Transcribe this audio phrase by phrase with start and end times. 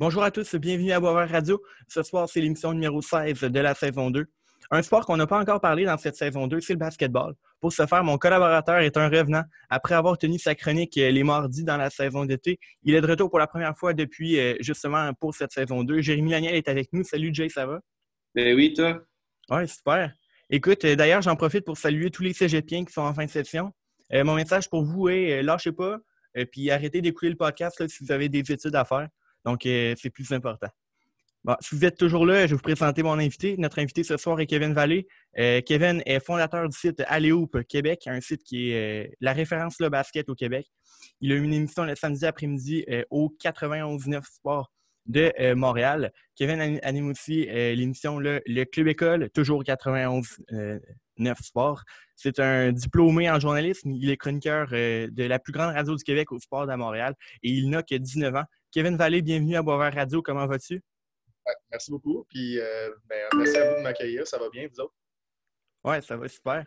[0.00, 1.62] Bonjour à tous, bienvenue à Boisvert Radio.
[1.86, 4.26] Ce soir, c'est l'émission numéro 16 de la saison 2.
[4.72, 7.34] Un sport qu'on n'a pas encore parlé dans cette saison 2, c'est le basketball.
[7.60, 9.44] Pour ce faire, mon collaborateur est un revenant.
[9.70, 13.06] Après avoir tenu sa chronique euh, les mardis dans la saison d'été, il est de
[13.06, 16.00] retour pour la première fois depuis euh, justement pour cette saison 2.
[16.00, 17.04] Jérémy Laniel est avec nous.
[17.04, 17.78] Salut Jay, ça va?
[18.34, 19.00] Ben oui, toi?
[19.48, 20.12] Oui, super.
[20.50, 23.30] Écoute, euh, d'ailleurs, j'en profite pour saluer tous les cégepiens qui sont en fin de
[23.30, 23.70] session.
[24.12, 25.98] mon message pour vous est lâchez pas,
[26.50, 29.08] puis arrêtez d'écouter le podcast si vous avez des études à faire.
[29.44, 30.68] Donc, c'est plus important.
[31.44, 33.56] Bon, si vous êtes toujours là, je vais vous présenter mon invité.
[33.58, 35.06] Notre invité ce soir est Kevin Vallée.
[35.38, 39.78] Euh, Kevin est fondateur du site Alléoupe Québec, un site qui est euh, la référence
[39.78, 40.66] le basket au Québec.
[41.20, 44.72] Il a eu une émission le samedi après-midi euh, au 91.9 Sport
[45.04, 46.12] de Montréal.
[46.34, 50.80] Kevin anime aussi l'émission le, Club École, toujours 91.9
[51.42, 51.82] Sport.
[52.16, 53.90] C'est un diplômé en journalisme.
[53.90, 57.50] Il est chroniqueur de la plus grande radio du Québec au sport de Montréal et
[57.50, 58.44] il n'a que 19 ans.
[58.74, 60.20] Kevin Vallée, bienvenue à Boisvert Radio.
[60.20, 60.82] Comment vas-tu?
[61.70, 62.26] merci beaucoup.
[62.28, 64.26] Puis, euh, ben, merci à vous de m'accueillir.
[64.26, 64.94] Ça va bien, vous autres?
[65.84, 66.66] Oui, ça va super.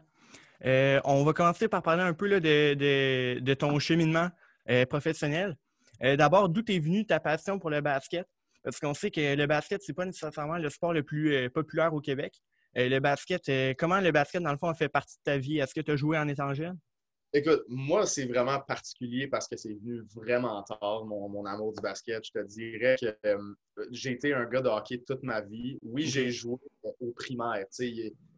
[0.63, 4.29] Euh, on va commencer par parler un peu de, ton cheminement
[4.69, 5.57] euh, professionnel.
[5.99, 8.25] D'abord, d'où est venue ta passion pour le basket?
[8.63, 11.93] Parce qu'on sait que le basket, ce n'est pas nécessairement le sport le plus populaire
[11.93, 12.41] au Québec.
[12.73, 15.57] le basket, comment le basket, dans le fond, fait partie de ta vie?
[15.57, 16.79] Est-ce que tu as joué en étant jeune?
[17.33, 22.25] Écoute, moi, c'est vraiment particulier parce que c'est venu vraiment tard, mon, amour du basket.
[22.25, 23.37] Je te dirais que euh,
[23.91, 25.77] j'ai été un gars de hockey toute ma vie.
[25.81, 27.65] Oui, j'ai joué au primaire.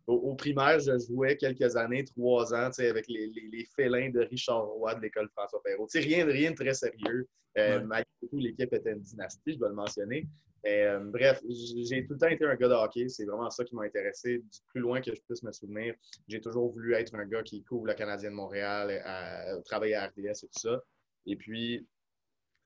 [0.08, 4.66] Au, au, primaire, je jouais quelques années, trois ans, avec les, les, félins de Richard
[4.66, 5.88] Roy de l'école François Perrault.
[5.94, 7.28] rien, rien de très sérieux.
[7.58, 10.28] Euh, malgré tout, l'équipe était une dynastie, je dois le mentionner.
[10.66, 13.08] Euh, bref, j'ai tout le temps été un gars de hockey.
[13.10, 14.40] C'est vraiment ça qui m'a intéressé.
[14.40, 15.96] Du plus loin que je puisse me souvenir,
[16.28, 20.08] j'ai toujours voulu être un gars qui couvre le Canadien de Montréal, à, travailler à
[20.08, 20.82] RDS et tout ça.
[21.26, 21.88] Et puis,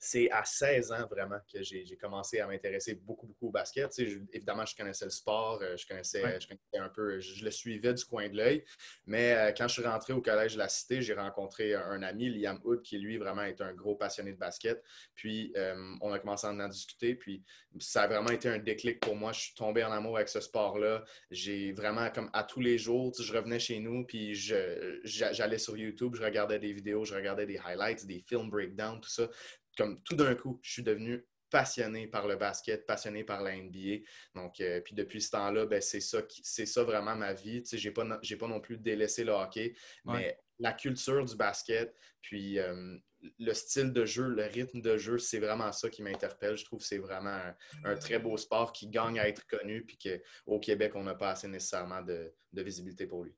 [0.04, 3.98] c'est à 16 ans vraiment que j'ai commencé à m'intéresser beaucoup, beaucoup au basket.
[4.34, 7.94] évidemment, je connaissais le sport, euh, je connaissais, je connaissais un peu, je, le suivais
[7.94, 8.66] du coin de l'œil.
[9.06, 12.30] Mais euh, quand je suis rentré au collège de la Cité, j'ai rencontré un, ami,
[12.30, 14.84] Liam Hood, qui lui vraiment est un gros passionné de basket.
[15.16, 17.16] Puis euh, on a commencé à en discuter.
[17.16, 17.42] Puis
[17.80, 19.32] ça a vraiment été un déclic pour moi.
[19.32, 21.06] Je suis tombé en amour avec ce sport-là.
[21.32, 26.16] J'ai vraiment, comme à tous les jours, je revenais chez nous, puis j'allais sur YouTube,
[26.16, 29.30] je regardais des vidéos, je regardais des highlights, des films breakdown, tout ça
[29.78, 34.04] comme tout d'un coup, je suis devenu passionné par le basket, passionné par la NBA.
[34.34, 37.64] Donc, euh, puis depuis ce temps-là, ben, c'est ça, c'est ça vraiment ma vie.
[37.72, 42.58] Je n'ai pas, pas non plus délaissé le hockey, mais la culture du basket, puis
[42.58, 42.98] euh,
[43.38, 46.58] le style de jeu, le rythme de jeu, c'est vraiment ça qui m'interpelle.
[46.58, 47.40] Je trouve que c'est vraiment
[47.84, 51.32] un, très beau sport qui gagne à être connu, puis qu'au Québec, on n'a pas
[51.32, 53.36] assez nécessairement de, de visibilité pour lui.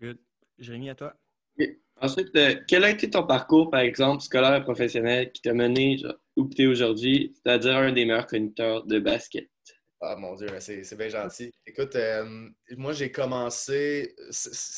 [0.00, 0.18] Good.
[0.58, 1.16] Jérémy, à toi.
[2.00, 6.00] Ensuite, euh, quel a été ton parcours, par exemple, scolaire et professionnel qui t'a mené
[6.36, 9.48] où tu es aujourd'hui, c'est-à-dire un des meilleurs conducteurs de basket?
[10.00, 11.52] Ah mon Dieu, c'est bien gentil.
[11.66, 14.14] Écoute, euh, moi j'ai commencé,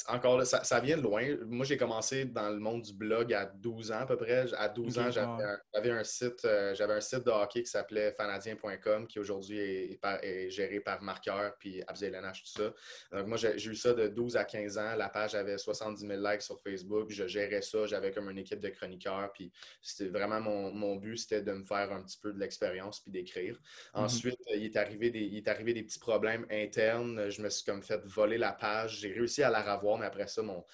[0.07, 1.37] encore là, ça, vient de loin.
[1.47, 4.53] Moi j'ai commencé dans le monde du blog à 12 ans à peu près.
[4.55, 9.07] À 12 ans, j'avais un, site, euh, j'avais un site de hockey qui s'appelait fanadien.com
[9.07, 12.73] qui aujourd'hui est, géré par Marqueur puis Abzelenach, tout ça.
[13.13, 14.95] Donc moi j'ai eu ça de 12 à 15 ans.
[14.97, 17.11] La page avait 70 000 likes sur Facebook.
[17.11, 17.87] Je gérais ça.
[17.87, 19.33] J'avais comme une équipe de chroniqueurs.
[19.33, 19.53] Puis
[19.83, 23.55] c'était vraiment mon, but, c'était de me faire un petit peu de l'expérience puis d'écrire.
[23.55, 24.01] Mm-hmm.
[24.01, 27.31] Ensuite, il est arrivé il est arrivé des petits problèmes internes.
[27.31, 28.99] Je me suis comme fait voler la page.
[29.01, 30.65] J'ai réussi à la revoir, mais après ça, mon,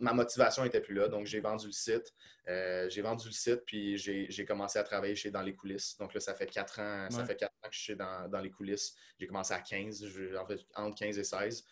[0.00, 1.08] ma motivation n'était plus là.
[1.08, 2.14] Donc, j'ai vendu le site.
[2.48, 5.96] Euh, j'ai vendu le site, puis j'ai commencé à travailler chez Dans les coulisses.
[5.98, 8.40] Donc là, ça fait quatre ans, ça fait quatre ans que je suis dans, dans
[8.40, 8.96] les coulisses.
[9.18, 10.04] J'ai commencé à 15,
[10.38, 11.64] en fait, entre 15 et 16.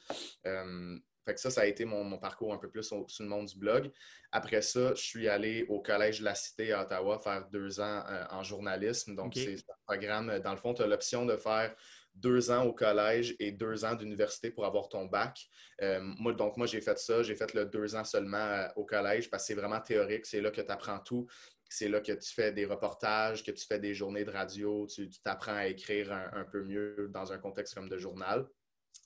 [0.46, 3.46] Euh, fait que ça, ça a été mon, parcours un peu plus sur le monde
[3.46, 3.90] du blog.
[4.32, 8.04] Après ça, je suis allé au Collège de la Cité à Ottawa faire deux ans
[8.08, 9.14] euh, en journalisme.
[9.14, 11.74] Donc, c'est un programme, dans le fond, tu as l'option de faire
[12.20, 15.38] deux ans au collège et deux ans d'université pour avoir ton bac.
[15.82, 17.22] Euh, moi, donc, moi, j'ai fait ça.
[17.22, 20.26] J'ai fait le deux ans seulement euh, au collège parce que c'est vraiment théorique.
[20.26, 21.26] C'est là que tu apprends tout.
[21.68, 24.86] C'est là que tu fais des reportages, que tu fais des journées de radio.
[24.86, 28.46] Tu t'apprends à écrire un, peu mieux dans un contexte comme de journal.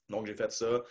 [0.08, 0.82] Donc, j'ai fait ça.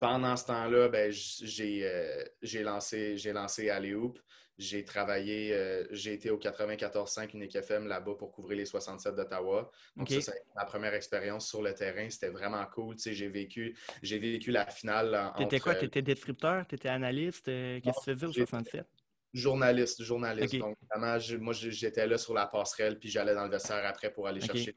[0.00, 2.24] Pendant ce temps-là, ben, j'ai euh,
[2.62, 4.18] lancé, lancé Alléoupe.
[4.60, 9.70] J'ai travaillé, euh, j'ai été au 94.5 Unique FM là-bas pour couvrir les 67 d'Ottawa.
[9.96, 12.10] Donc, ça, c'est ma première expérience sur le terrain.
[12.10, 12.94] C'était vraiment cool.
[12.96, 15.32] Tu sais, j'ai vécu, j'ai vécu la finale.
[15.38, 15.76] Tu étais quoi?
[15.76, 16.66] Tu étais descripteur?
[16.66, 17.48] Tu étais analyste?
[17.48, 18.86] Euh, qu'est-ce que tu faisais au 67?
[19.32, 20.54] Journaliste, journaliste.
[20.58, 24.28] Donc, vraiment, moi, j'étais là sur la passerelle, puis j'allais dans le vestiaire après pour
[24.28, 24.76] aller chercher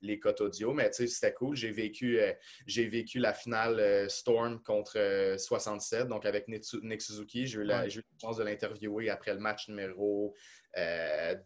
[0.00, 0.72] les cotes audio.
[0.72, 1.56] Mais tu sais, c'était cool.
[1.56, 2.32] J'ai vécu, euh,
[2.66, 7.46] j'ai vécu la finale euh, Storm contre 67, euh, donc avec Nick Suzuki.
[7.46, 7.86] J'ai eu, la
[8.20, 10.34] chance de l'interviewer après le match numéro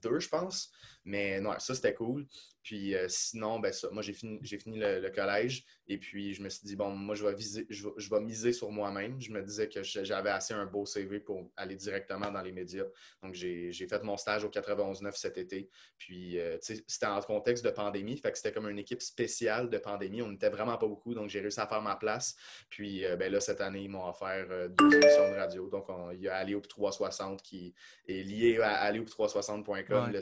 [0.03, 0.73] deux, je pense.
[1.05, 2.27] Mais non, ça, c'était cool.
[2.63, 6.43] Puis euh, sinon, ben, ça, moi, j'ai fini, j'ai fini le, collège et puis je
[6.43, 9.19] me suis dit, bon, moi, je vais, viser, je, vais, miser sur moi-même.
[9.21, 12.85] Je me disais que j'avais assez un beau CV pour aller directement dans les médias.
[13.23, 15.71] Donc, j'ai, fait mon stage au 91-9 cet été.
[15.97, 18.19] Puis, euh, c'était en contexte de pandémie.
[18.19, 20.21] Fait que c'était comme une équipe spéciale de pandémie.
[20.21, 21.15] On n'était vraiment pas beaucoup.
[21.15, 22.37] Donc, j'ai réussi à faire ma place.
[22.69, 25.71] Puis, euh, ben, là, cette année, ils m'ont offert deux émissions de radio.
[25.71, 27.75] Donc, il y a Alléop 360 qui
[28.07, 30.13] est lié à alléop360.com,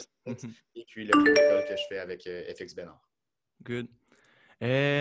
[0.75, 3.01] et puis le club que je fais avec euh, FX Bénard.
[3.63, 3.89] Good.
[4.63, 5.01] Euh,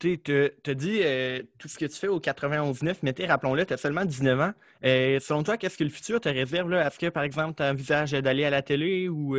[0.00, 0.20] tu
[0.66, 4.04] as dit euh, tout ce que tu fais au 91-9, mais rappelons-le, tu as seulement
[4.04, 4.52] 19 ans.
[4.82, 6.72] selon toi, qu'est-ce que le futur te réserve?
[6.74, 9.36] Est-ce que, par exemple, tu envisages d'aller à la télé ou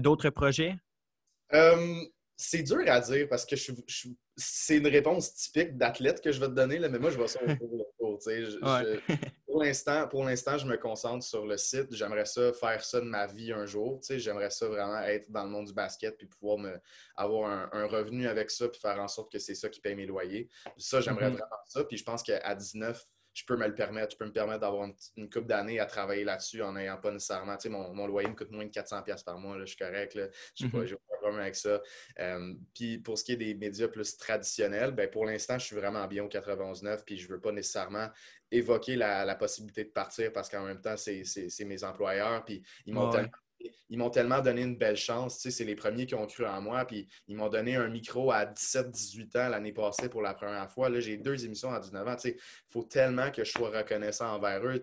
[0.00, 0.76] d'autres projets?
[2.36, 3.54] c'est dur à dire parce que
[4.36, 7.28] c'est une réponse typique d'athlète que je vais te donner, là, mais moi, je vais
[7.28, 7.91] ça au cours.
[9.46, 11.94] Pour l'instant, pour l'instant, je me concentre sur le site.
[11.94, 14.00] J'aimerais ça faire ça de ma vie un jour.
[14.08, 16.80] J'aimerais ça vraiment être dans le monde du basket puis pouvoir me,
[17.16, 20.06] avoir un, revenu avec ça puis faire en sorte que c'est ça qui paye mes
[20.06, 20.48] loyers.
[20.78, 21.32] Ça, j'aimerais mm-hmm.
[21.32, 21.84] vraiment ça.
[21.84, 23.04] Puis je pense qu'à 19,
[23.34, 24.12] je peux me le permettre.
[24.12, 27.56] Je peux me permettre d'avoir une, couple d'années à travailler là-dessus en n'ayant pas nécessairement.
[27.56, 29.56] Tu sais, mon, loyer me coûte moins de 400$ par mois.
[29.56, 30.12] Là, je suis correct.
[30.54, 30.84] Je n'ai pas, mhm.
[30.84, 31.80] pas, de problème avec ça.
[32.20, 35.76] Euh, puis pour ce qui est des médias plus traditionnels, ben, pour l'instant, je suis
[35.76, 37.04] vraiment bien au 91.9.
[37.04, 38.08] Puis je ne veux pas nécessairement
[38.50, 42.44] évoquer la, possibilité de partir parce qu'en même temps, c'est mes employeurs.
[42.44, 43.10] Puis ils m'ont
[43.88, 45.38] ils m'ont tellement donné une belle chance.
[45.38, 46.84] c'est les premiers qui ont cru en moi.
[46.84, 50.88] Puis ils m'ont donné un micro à 17-18 ans l'année passée pour la première fois.
[50.88, 52.16] Là, j'ai deux émissions à 19 ans.
[52.24, 52.34] Il
[52.70, 54.80] faut tellement que je sois reconnaissant envers eux.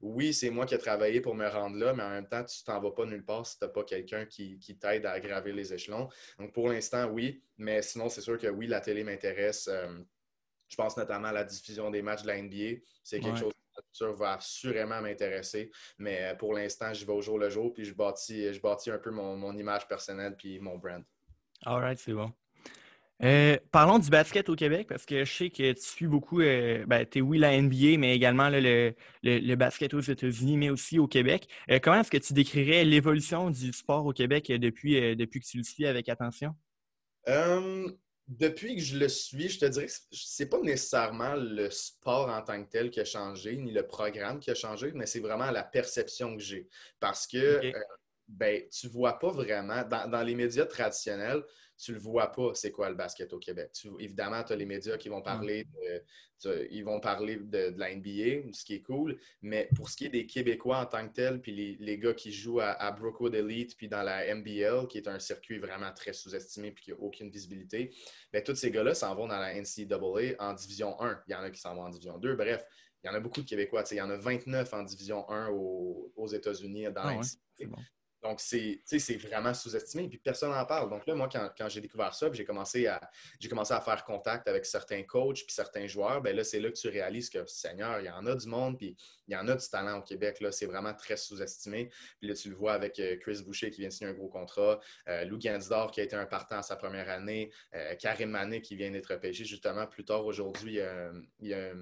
[0.00, 2.62] Oui, c'est moi qui ai travaillé pour me rendre là, mais en même temps, tu
[2.64, 5.72] t'en vas pas nulle part si tu n'as pas quelqu'un qui, t'aide à graver les
[5.72, 6.08] échelons.
[6.38, 7.42] Donc pour l'instant, oui.
[7.58, 9.68] Mais sinon, c'est sûr que oui, la télé m'intéresse.
[9.68, 9.98] Euh,
[10.68, 12.80] je pense notamment à la diffusion des matchs de la NBA.
[13.02, 13.52] C'est quelque chose
[14.00, 15.70] va assurément m'intéresser.
[15.98, 18.90] Mais euh, pour l'instant, j'y vais au jour le jour, puis je bâtis, je bâtis
[18.90, 21.02] un peu mon, image personnelle puis mon brand.
[21.64, 22.32] All right, c'est bon.
[23.22, 26.84] Euh, parlons du basket au Québec, parce que je sais que tu suis beaucoup, euh,
[26.86, 31.06] ben, tu es oui la NBA, mais également le, basket aux États-Unis, mais aussi au
[31.06, 31.46] Québec.
[31.82, 35.62] comment est-ce que tu décrirais l'évolution du sport au Québec depuis, depuis que tu le
[35.62, 36.56] suis avec attention?
[38.38, 42.42] Depuis que je le suis, je te dirais que c'est pas nécessairement le sport en
[42.42, 45.50] tant que tel qui a changé, ni le programme qui a changé, mais c'est vraiment
[45.50, 46.68] la perception que j'ai.
[46.98, 47.72] Parce que euh,
[48.28, 51.42] ben, tu vois pas vraiment, dans les médias traditionnels,
[51.82, 53.70] tu le vois pas, c'est quoi le basket au Québec.
[53.98, 55.64] évidemment, tu as les médias qui vont parler
[56.44, 60.06] de, ils vont parler de, la NBA, ce qui est cool, mais pour ce qui
[60.06, 63.76] est des Québécois en tant que tels, puis les, gars qui jouent à, Brookwood Elite,
[63.76, 67.30] puis dans la MBL, qui est un circuit vraiment très sous-estimé, puis qui n'a aucune
[67.30, 67.92] visibilité,
[68.32, 71.22] bien, tous ces gars-là s'en vont dans la NCAA en Division 1.
[71.26, 72.36] Il y en a qui s'en vont en Division 2.
[72.36, 72.64] Bref,
[73.02, 73.82] il y en a beaucoup de Québécois.
[73.90, 77.66] Il y en a 29 en Division 1 aux, États-Unis dans ah la
[78.22, 78.80] donc, c'est
[79.16, 80.88] vraiment sous-estimé, puis personne n'en parle.
[80.88, 83.00] Donc là, moi, quand, j'ai découvert ça, j'ai commencé, à,
[83.48, 86.76] commencé à faire contact avec certains coachs puis certains joueurs, ben là, c'est là que
[86.76, 88.96] tu réalises que, Seigneur, il y en a du monde, puis
[89.26, 90.40] il y en a du talent au Québec.
[90.40, 91.90] Là, c'est vraiment très sous-estimé.
[92.20, 94.28] Puis là, tu le vois avec euh, Chris Boucher qui vient de signer un gros
[94.28, 94.78] contrat,
[95.08, 98.62] euh, Lou Gansdor qui a été un partant à sa première année, euh, Karim Mané
[98.62, 100.78] qui vient d'être pêché justement plus tard aujourd'hui.
[101.40, 101.72] il y a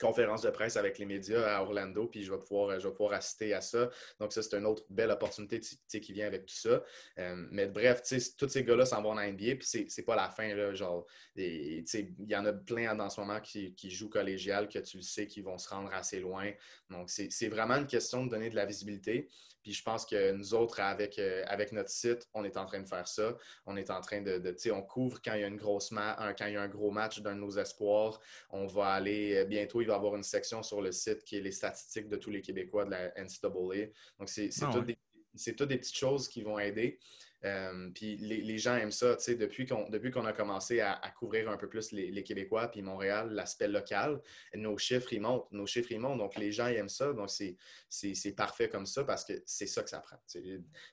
[0.00, 3.14] conférence de presse avec les médias à Orlando, puis je vais pouvoir, je vais pouvoir
[3.14, 3.90] assister à ça.
[4.18, 6.82] Donc, ça, c'est une autre belle opportunité qui vient avec tout ça.
[7.18, 8.02] Euh, mais bref,
[8.36, 10.54] tous ces gars-là s'en vont en NBA, puis c'est pas la fin.
[10.54, 11.84] Là, genre, il
[12.26, 15.26] y en a plein en ce moment qui, qui, jouent collégial, que tu le sais,
[15.26, 16.50] qui vont se rendre assez loin.
[16.90, 19.28] Donc, c'est vraiment une question de donner de la visibilité.
[19.64, 22.80] Puis je pense que nous autres, avec, euh, avec notre site, on est en train
[22.80, 23.34] de faire ça.
[23.64, 25.90] On est en train de, tu sais, on couvre quand il y a une grosse
[25.92, 28.20] un, quand il y a un gros match d'un de nos espoirs.
[28.50, 31.38] On va aller euh, bientôt, il va y avoir une section sur le site qui
[31.38, 33.86] est les statistiques de tous les Québécois de la NCAA.
[34.18, 36.98] Donc, c'est ah toutes, des petites choses qui vont aider.
[37.44, 39.16] Euh, puis les, gens aiment ça.
[39.16, 44.20] Depuis qu'on a commencé à, couvrir un peu plus les, Québécois puis Montréal, l'aspect local,
[44.54, 45.50] nos chiffres, ils montent.
[45.52, 46.18] Nos chiffres, montent.
[46.18, 47.12] Donc, les gens aiment ça.
[47.12, 50.16] Donc, c'est parfait comme ça parce que c'est ça que ça prend.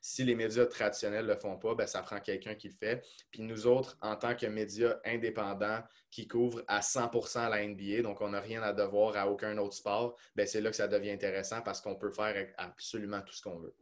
[0.02, 3.06] Si les médias traditionnels ne le font pas, ben, ça prend quelqu'un qui le fait.
[3.32, 8.20] Puis nous autres, en tant que médias indépendants qui couvrent à 100% la NBA, donc
[8.22, 11.12] on n'a rien à devoir à aucun autre sport, ben, c'est là que ça devient
[11.12, 13.76] intéressant parce qu'on peut faire absolument tout ce qu'on veut.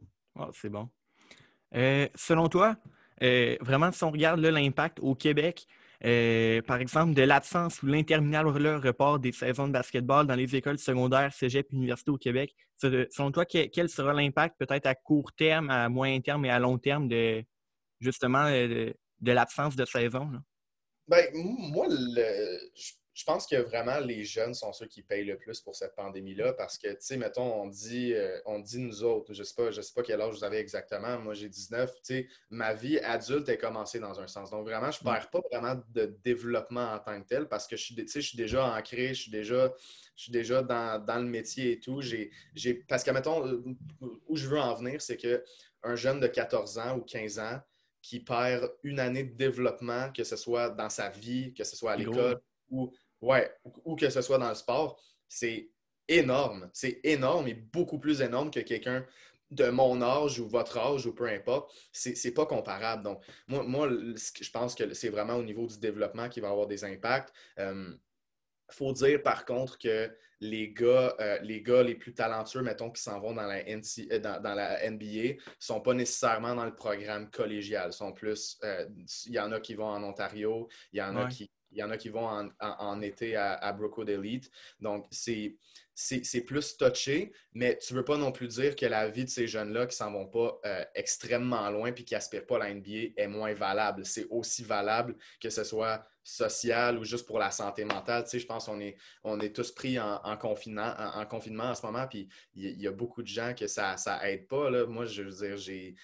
[0.52, 0.88] c'est bon.
[1.74, 2.76] Euh, selon toi,
[3.22, 5.66] euh, vraiment, si on regarde l'impact au Québec,
[6.04, 10.78] euh, par exemple, de l'absence ou l'interminable report des saisons de basketball dans les écoles
[10.78, 15.88] secondaires, cégep, université au Québec, selon toi, quel sera l'impact peut-être à court terme, à
[15.90, 17.44] moyen terme et à long terme de
[18.00, 20.30] justement de, l'absence de saison?
[21.06, 25.60] Ben, moi, je je pense que vraiment les jeunes sont ceux qui payent le plus
[25.60, 29.34] pour cette pandémie-là parce que, tu sais, mettons, on dit, euh, on dit nous autres,
[29.34, 31.98] je ne sais, pas, sais pas quel âge vous avez exactement, moi j'ai 19, tu
[32.02, 34.50] sais, ma vie adulte est commencée dans un sens.
[34.50, 37.76] Donc vraiment, je ne perds pas vraiment de développement en tant que tel parce que
[37.76, 39.70] je suis, je suis déjà ancré, je suis déjà,
[40.16, 42.00] je suis déjà dans, le métier et tout.
[42.00, 42.30] J'ai,
[42.88, 43.62] parce que, mettons,
[44.28, 47.60] où je veux en venir, c'est qu'un jeune de 14 ans ou 15 ans,
[48.00, 51.92] qui perd une année de développement, que ce soit dans sa vie, que ce soit
[51.92, 53.52] à l'école ou, ouais,
[53.84, 55.70] ou que ce soit dans le sport, c'est
[56.08, 56.70] énorme.
[56.72, 59.06] C'est énorme et beaucoup plus énorme que quelqu'un
[59.50, 61.72] de mon âge ou votre âge ou peu importe.
[61.92, 63.02] C'est pas comparable.
[63.02, 66.66] Donc, moi, moi, je pense que c'est vraiment au niveau du développement qui va avoir
[66.66, 67.32] des impacts.
[67.56, 67.90] Il euh,
[68.70, 70.10] faut dire par contre que
[70.40, 74.18] les gars, euh, les gars les plus talentueux, mettons, qui s'en vont dans la, euh,
[74.18, 77.92] dans, la NBA, ne sont pas nécessairement dans le programme collégial.
[77.92, 78.86] Sont plus, euh,
[79.26, 81.82] il y en a qui vont en Ontario, il y en a qui il y
[81.82, 84.50] en a qui vont en, été à, Brookwood Elite.
[84.80, 85.56] Donc, c'est
[86.46, 89.46] plus touché, mais tu ne veux pas non plus dire que la vie de ces
[89.46, 93.12] jeunes-là qui s'en vont pas euh, extrêmement loin puis qui n'aspirent pas à la NBA
[93.16, 94.04] est moins valable.
[94.04, 98.24] C'est aussi valable que ce soit social ou juste pour la santé mentale.
[98.24, 101.74] Tu sais, je pense qu'on est, on est tous pris en, confinement, en, confinement en
[101.74, 104.70] ce moment, puis il y, a beaucoup de gens que ça n'aide pas.
[104.70, 104.86] Là.
[104.86, 105.94] Moi, je veux dire,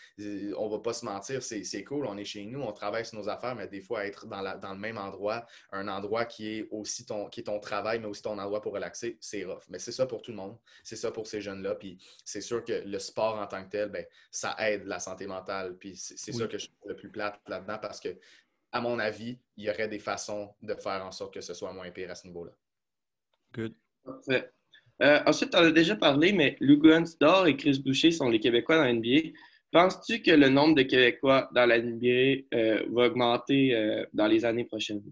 [0.57, 3.19] on ne va pas se mentir, c'est cool, on est chez nous, on travaille sur
[3.19, 6.49] nos affaires, mais des fois, être dans, la, dans le même endroit, un endroit qui
[6.49, 9.63] est aussi ton, qui est ton travail, mais aussi ton endroit pour relaxer, c'est rough.
[9.69, 10.59] Mais c'est ça pour tout le monde.
[10.83, 11.75] C'est ça pour ces jeunes-là.
[11.75, 15.27] Puis c'est sûr que le sport en tant que tel, ben, ça aide la santé
[15.27, 15.77] mentale.
[15.77, 18.17] Puis c'est ça que je trouve le plus plate là-dedans parce que,
[18.77, 21.73] à mon avis, il y aurait des façons de faire en sorte que ce soit
[21.73, 22.53] moins pire à ce niveau-là.
[23.55, 23.75] Good.
[24.05, 24.51] Parfait.
[25.03, 26.81] Euh, ensuite, on a déjà parlé, mais Lou
[27.21, 29.31] Dor et Chris Boucher sont les Québécois dans la NBA.
[29.73, 34.45] Penses-tu que le nombre de Québécois dans la NBA euh, va augmenter euh, dans les
[34.45, 35.03] années prochaines?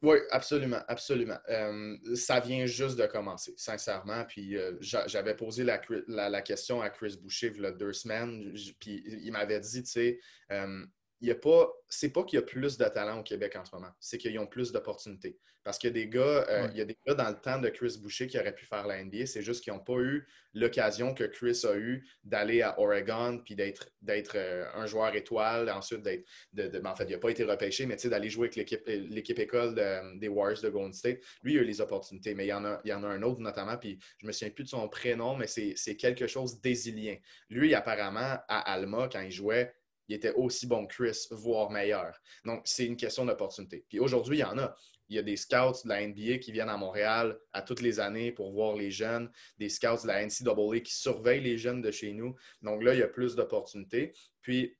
[0.00, 1.38] Oui, absolument, absolument.
[1.48, 4.24] Euh, ça vient juste de commencer, sincèrement.
[4.26, 8.54] Puis euh, j'avais posé la, la, question à Chris Boucher il y a deux semaines,
[8.78, 10.20] puis il m'avait dit, tu sais,
[10.52, 10.84] euh,
[11.20, 13.64] il y a pas, c'est pas qu'il y a plus de talent au Québec en
[13.64, 15.38] ce moment, c'est qu'ils ont plus d'opportunités.
[15.64, 17.60] Parce qu'il y a des gars, euh, il y a des gars dans le temps
[17.60, 20.26] de Chris Boucher qui auraient pu faire la NBA, c'est juste qu'ils n'ont pas eu
[20.54, 25.68] l'occasion que Chris a eu d'aller à Oregon puis d'être, d'être euh, un joueur étoile,
[25.68, 28.56] ensuite d'être, de, ben, en fait, il n'a pas été repêché, mais d'aller jouer avec
[28.56, 29.74] l'équipe, l'équipe école
[30.18, 31.18] des Warriors de Golden State.
[31.42, 33.08] Lui, il a eu les opportunités, mais il y en a, il y en a
[33.08, 36.26] un autre notamment, puis je me souviens plus de son prénom, mais c'est, c'est quelque
[36.26, 37.16] chose d'hésilien.
[37.50, 39.74] Lui, apparemment, à Alma, quand il jouait,
[40.08, 42.18] il était aussi bon que Chris, voire meilleur.
[42.44, 43.84] Donc, c'est une question d'opportunité.
[43.88, 44.74] Puis aujourd'hui, il y en a.
[45.10, 47.98] Il y a des scouts de la NBA qui viennent à Montréal à toutes les
[47.98, 51.90] années pour voir les jeunes, des scouts de la NCAA qui surveillent les jeunes de
[51.90, 52.34] chez nous.
[52.60, 54.12] Donc là, il y a plus d'opportunités.
[54.42, 54.76] Puis,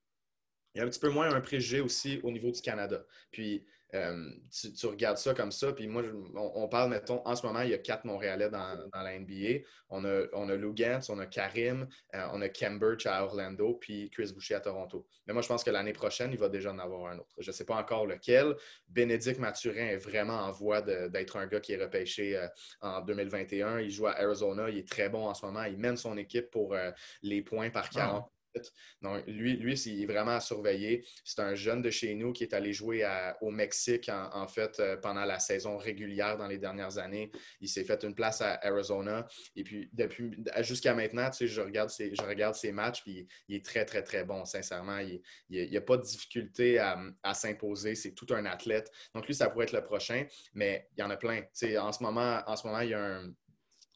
[0.74, 3.04] il y a un petit peu moins un préjugé aussi au niveau du Canada.
[3.30, 6.02] Puis, euh, tu, regardes ça comme ça, puis moi,
[6.34, 9.64] on, parle, mettons, en ce moment, il y a quatre Montréalais dans, la NBA.
[9.88, 13.74] On a, on a Lou Gantz, on a Karim, euh, on a Cambridge à Orlando,
[13.74, 15.06] puis Chris Boucher à Toronto.
[15.26, 17.34] Mais moi, je pense que l'année prochaine, il va déjà en avoir un autre.
[17.38, 18.54] Je ne sais pas encore lequel.
[18.88, 22.46] Bénédicte Mathurin est vraiment en voie d'être un gars qui est repêché euh,
[22.82, 23.80] en 2021.
[23.80, 25.64] Il joue à Arizona, il est très bon en ce moment.
[25.64, 26.76] Il mène son équipe pour
[27.22, 28.30] les points par 40
[29.02, 31.04] donc, lui, lui c'est vraiment à surveiller.
[31.24, 33.06] C'est un jeune de chez nous qui est allé jouer
[33.40, 37.30] au Mexique, en, fait, euh, pendant la saison régulière dans les dernières années.
[37.60, 39.26] Il s'est fait une place à Arizona.
[39.56, 43.26] Et puis, depuis jusqu'à maintenant, tu sais, je regarde ses, je regarde ses matchs, puis
[43.48, 44.98] il, est très, très, très bon, sincèrement.
[44.98, 47.94] Il n'y a, pas de difficulté à, s'imposer.
[47.94, 48.90] C'est tout un athlète.
[49.14, 50.24] Donc, lui, ça pourrait être le prochain,
[50.54, 51.42] mais il y en a plein.
[51.42, 53.32] Tu sais, en ce moment, en ce moment, il y a un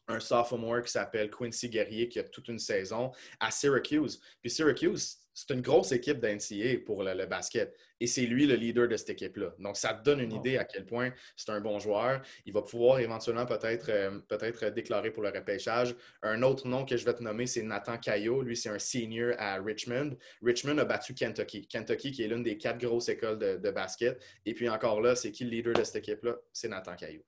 [0.07, 4.19] un sophomore qui s'appelle Quincy Guerrier qui a toute une saison à Syracuse.
[4.41, 7.75] Puis Syracuse, c'est une grosse équipe d'NCA pour le, basket.
[7.99, 9.53] Et c'est lui le leader de cette équipe-là.
[9.59, 12.21] Donc, ça te donne une idée à quel point c'est un bon joueur.
[12.45, 15.95] Il va pouvoir éventuellement peut-être euh, peut-être déclarer pour le repêchage.
[16.21, 18.41] Un autre nom que je vais te nommer, c'est Nathan Caillot.
[18.43, 20.15] Lui, c'est un senior à Richmond.
[20.41, 21.67] Richmond a battu Kentucky.
[21.67, 24.21] Kentucky, qui est l'une des quatre grosses écoles de, basket.
[24.45, 26.35] Et puis encore là, c'est qui le leader de cette équipe-là?
[26.51, 27.23] C'est Nathan Caillot.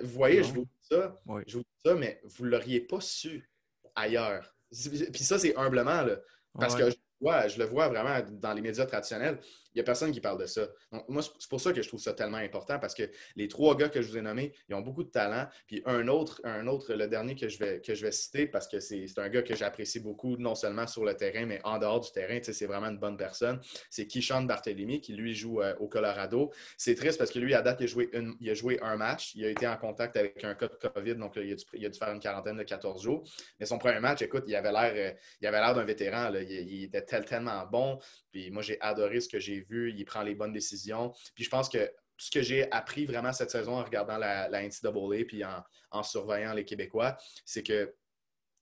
[0.00, 3.00] Vous voyez, je vous dis ça, je vous dis ça, mais vous ne l'auriez pas
[3.00, 3.50] su
[3.94, 4.54] ailleurs.
[4.70, 6.16] Puis ça, c'est humblement, là,
[6.58, 9.38] parce que je le vois vraiment dans les médias traditionnels.
[9.74, 10.68] Il n'y a personne qui parle de ça.
[10.92, 13.04] Donc, moi, c'est pour ça que je trouve ça tellement important parce que
[13.36, 15.46] les trois gars que je vous ai nommés, ils ont beaucoup de talent.
[15.66, 18.68] Puis un autre, un autre le dernier que je vais, que je vais citer parce
[18.68, 22.00] que c'est un gars que j'apprécie beaucoup, non seulement sur le terrain, mais en dehors
[22.00, 22.38] du terrain.
[22.42, 23.60] C'est vraiment une bonne personne.
[23.90, 26.52] C'est Kishan Barthélemy qui, lui, joue euh, au Colorado.
[26.76, 28.10] C'est triste parce que lui, à date, il a, joué
[28.40, 29.34] il a joué un match.
[29.34, 31.86] Il a été en contact avec un cas de COVID, donc il, a dû, il,
[31.86, 33.24] a dû, faire une quarantaine de 14 jours.
[33.58, 36.30] Mais son premier match, écoute, il avait l'air euh, d'un vétéran.
[36.34, 37.98] Il, il, était tellement bon.
[38.30, 41.12] Puis moi, j'ai adoré ce que j'ai vu, il prend les bonnes décisions.
[41.34, 45.24] Puis je pense que ce que j'ai appris vraiment cette saison en regardant la, NCAA
[45.26, 47.92] puis en, en surveillant les Québécois, c'est qu'il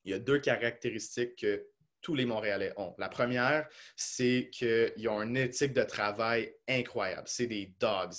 [0.04, 1.66] y a deux caractéristiques que
[2.02, 2.94] tous les Montréalais ont.
[2.98, 7.26] La première, c'est qu'ils ont une éthique de travail incroyable.
[7.26, 8.12] C'est des dogs.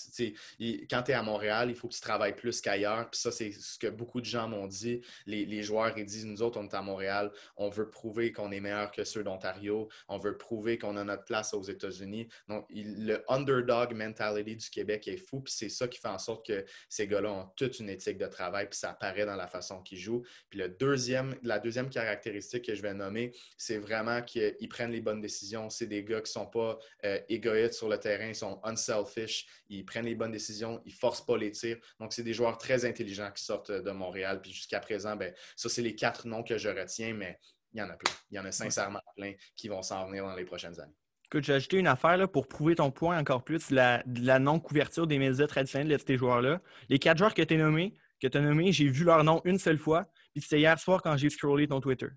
[0.90, 3.10] quand tu es à Montréal, il faut que tu travailles plus qu'ailleurs.
[3.10, 5.02] Puis ça, c'est ce que beaucoup de gens m'ont dit.
[5.26, 8.60] Les, joueurs, ils disent, nous autres, on est à Montréal, on veut prouver qu'on est
[8.60, 12.28] meilleur que ceux d'Ontario, on veut prouver qu'on a notre place aux États-Unis.
[12.48, 15.42] Donc, le underdog mentality du Québec est fou.
[15.42, 18.28] Puis c'est ça qui fait en sorte que ces gars-là ont toute une éthique de
[18.28, 18.68] travail.
[18.70, 20.24] Puis ça apparaît dans la façon qu'ils jouent.
[20.50, 25.02] Puis le deuxième, la deuxième caractéristique que je vais nommer, c'est vraiment qu'ils prennent les
[25.02, 25.70] bonnes décisions.
[25.70, 29.86] C'est des gars qui ne sont pas euh, égoïstes sur le terrain sont unselfish, ils
[29.86, 31.78] prennent les bonnes décisions, ils ne forcent pas les tirs.
[32.00, 34.42] Donc, c'est des joueurs très intelligents qui sortent de Montréal.
[34.42, 37.40] Puis jusqu'à présent, ben, ça, c'est les quatre noms que je retiens, mais
[37.74, 38.14] il y en a plein.
[38.30, 40.96] Il y en a sincèrement plein qui vont s'en venir dans les prochaines années.
[41.26, 45.08] Écoute, j'ai ajouté une affaire là, pour prouver ton point encore plus, la, la non-couverture
[45.08, 46.62] des médias traditionnels de ces joueurs-là.
[46.90, 49.42] Les quatre joueurs que tu as nommés, que tu as nommés, j'ai vu leur nom
[49.46, 52.10] une seule fois, puis c'était hier soir quand j'ai scrollé ton Twitter.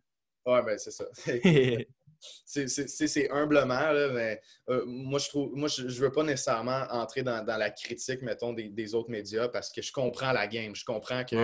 [0.46, 1.04] Ouais, ben c'est ça.
[2.44, 7.70] c'est humblement, mais euh, moi, je trouve, moi, je, veux pas nécessairement entrer dans, la
[7.70, 10.74] critique, mettons, des, autres médias parce que je comprends la game.
[10.74, 11.36] Je comprends que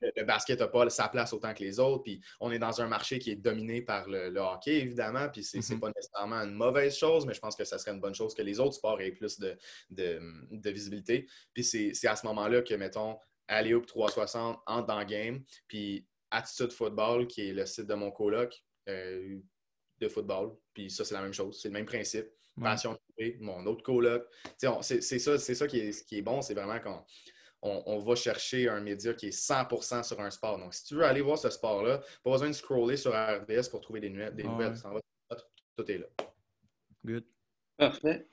[0.00, 2.02] le, basket n'a pas sa place autant que les autres.
[2.02, 5.28] Puis on est dans un marché qui est dominé par le, hockey, évidemment.
[5.28, 5.78] Puis c'est mm-hmm.
[5.78, 8.42] pas nécessairement une mauvaise chose, mais je pense que ça serait une bonne chose que
[8.42, 9.56] les autres sports aient plus de,
[9.90, 11.26] de, visibilité.
[11.52, 15.42] Puis c'est à ce moment-là que, mettons, Alley 360 entre dans le game.
[15.66, 18.54] Puis Attitude Football, qui est le site de mon coloc,
[18.88, 19.38] euh,
[20.00, 20.56] de football.
[20.74, 21.60] Puis ça, c'est la même chose.
[21.60, 22.26] C'est le même principe.
[22.60, 22.98] Passion
[23.40, 24.26] mon autre coloc.
[24.56, 27.04] C'est ça, ça qui est, qui est bon, c'est vraiment qu'on
[27.62, 30.58] on, va chercher un média qui est 100% sur un sport.
[30.58, 33.80] Donc, si tu veux aller voir ce sport-là, pas besoin de scroller sur RDS pour
[33.80, 34.74] trouver des, des nouvelles.
[35.76, 36.06] tout est là.
[37.04, 37.24] Good.
[37.76, 38.26] Parfait.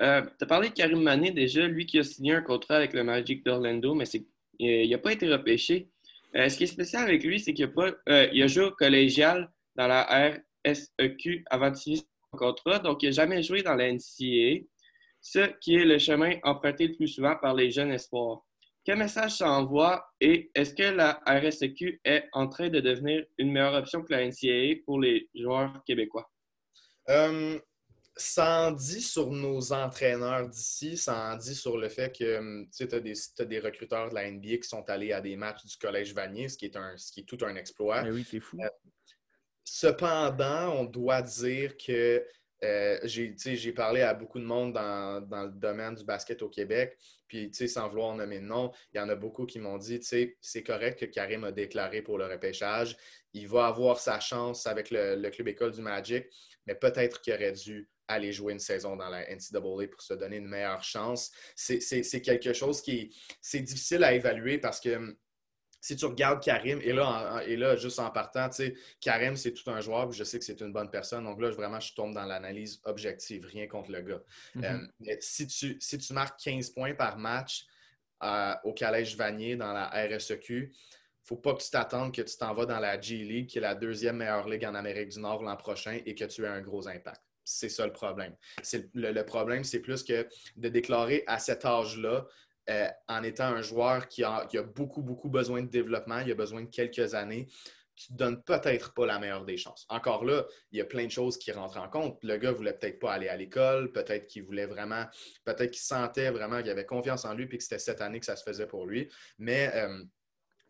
[0.00, 2.92] Euh, tu as parlé de Karim Mané déjà, lui qui a signé un contrat avec
[2.92, 4.04] le Magic d'Orlando, mais
[4.58, 5.90] il n'a pas été repêché.
[6.36, 9.50] Euh, ce qui est spécial avec lui, c'est qu'il a, euh, a joué au collégial
[9.76, 13.90] dans la RSEQ avant de signer son contrat, donc il n'a jamais joué dans la
[13.90, 14.64] NCAA,
[15.20, 18.42] ce qui est le chemin emprunté le plus souvent par les jeunes espoirs.
[18.84, 23.52] Quel message ça envoie et est-ce que la RSEQ est en train de devenir une
[23.52, 26.30] meilleure option que la NCAA pour les joueurs québécois?
[27.10, 27.58] Euh,
[28.18, 32.68] ça en dit sur nos entraîneurs d'ici, ça en dit sur le fait que hum,
[32.76, 36.12] tu as, des recruteurs de la NBA qui sont allés à des matchs du Collège
[36.12, 38.02] Vanier, ce qui est, un, ce qui est tout un exploit.
[38.02, 38.58] Mais oui, c'est fou.
[38.60, 38.68] Euh,
[39.64, 42.24] cependant, on doit dire que
[42.64, 47.50] euh, j'ai parlé à beaucoup de monde dans, le domaine du basket au Québec, puis
[47.52, 50.98] sans vouloir nommer de nom, il y en a beaucoup qui m'ont dit c'est correct
[50.98, 52.96] que Karim a déclaré pour le repêchage,
[53.32, 56.26] il va avoir sa chance avec le, le club école du Magic,
[56.66, 60.36] mais peut-être qu'il aurait dû aller jouer une saison dans la NCAA pour se donner
[60.36, 61.30] une meilleure chance.
[61.54, 63.12] C'est quelque chose qui
[63.52, 65.16] est, difficile à évaluer parce que hum,
[65.80, 68.50] si tu regardes Karim, et là, et là juste en partant,
[69.00, 71.22] Karim, c'est tout un joueur, je sais que c'est une bonne personne.
[71.24, 74.22] Donc là, vraiment, je tombe dans l'analyse objective, rien contre le gars.
[74.56, 74.74] Mm-hmm.
[74.74, 77.64] Hum, mais si tu, si tu marques 15 points par match
[78.24, 82.22] euh, au Collège Vanier dans la RSEQ, il ne faut pas que tu t'attendes que
[82.22, 85.10] tu t'en vas dans la G League, qui est la deuxième meilleure ligue en Amérique
[85.10, 88.36] du Nord l'an prochain, et que tu aies un gros impact c'est ça le problème.
[88.94, 92.26] Le, problème, c'est plus que de déclarer à cet âge-là,
[92.68, 96.62] euh, en étant un joueur qui a, beaucoup, beaucoup besoin de développement, il a besoin
[96.62, 97.48] de quelques années,
[97.96, 99.86] tu ne donnes peut-être pas la meilleure des chances.
[99.88, 102.18] Encore là, il y a plein de choses qui rentrent en compte.
[102.22, 105.06] Le gars voulait peut-être pas aller à l'école, peut-être qu'il voulait vraiment,
[105.44, 108.26] peut-être qu'il sentait vraiment qu'il avait confiance en lui et que c'était cette année que
[108.26, 109.10] ça se faisait pour lui.
[109.38, 110.04] Mais euh,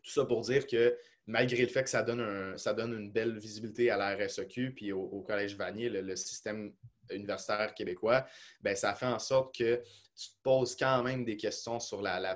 [0.01, 0.97] tout ça pour dire que
[1.29, 5.55] malgré le fait que ça donne, une belle visibilité à la RSEQ puis au, Collège
[5.55, 6.73] Vanier, le, système
[7.11, 8.25] universitaire québécois,
[8.61, 9.81] ben, ça fait en sorte que
[10.15, 12.35] tu te poses quand même des questions sur la,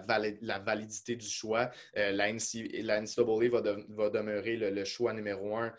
[0.60, 1.72] validité du choix.
[1.98, 5.74] Euh, la, NCAA va, demeurer le, choix numéro un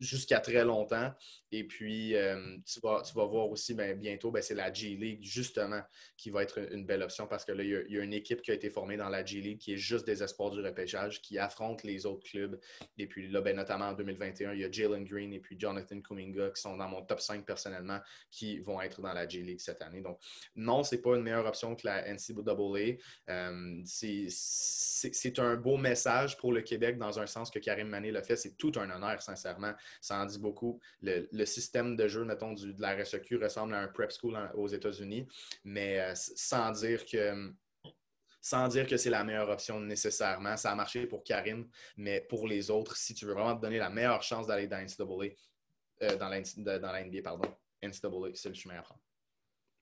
[0.00, 1.12] jusqu'à très longtemps.
[1.52, 5.22] Et puis, euh, tu, vas, tu vas voir aussi ben, bientôt, ben, c'est la G-League,
[5.22, 5.82] justement,
[6.16, 8.52] qui va être une belle option parce que là, il y, a, une équipe qui
[8.52, 11.82] a été formée dans la G-League qui est juste des espoirs du repêchage, qui affronte
[11.82, 12.58] les autres clubs.
[12.98, 16.00] Et puis là, ben, notamment en 2021, il y a Jalen Green et puis Jonathan
[16.00, 17.98] Kuminga qui sont dans mon top 5 personnellement,
[18.30, 20.00] qui vont être dans la G-League cette année.
[20.00, 20.20] Donc,
[20.54, 22.96] non, c'est pas une meilleure option que la NCAA.
[23.28, 28.22] Euh, c'est un beau message pour le Québec dans un sens que Karim Mané l'a
[28.22, 28.36] fait.
[28.36, 29.72] C'est tout un honneur, sincèrement.
[30.00, 30.80] Ça en dit beaucoup.
[31.02, 35.26] Le, système de jeu, mettons, de la RSEQ ressemble à un prep school aux États-Unis,
[35.64, 37.52] mais euh, sans dire que
[38.42, 40.56] sans dire que c'est la meilleure option nécessairement.
[40.56, 43.78] Ça a marché pour Karim, mais pour les autres, si tu veux vraiment te donner
[43.78, 45.34] la meilleure chance d'aller dans NCAA,
[46.02, 49.02] euh, dans, la, dans NBA, pardon, NCAA, c'est le chemin à prendre.